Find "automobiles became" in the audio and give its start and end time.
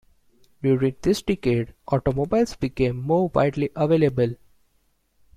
1.87-2.99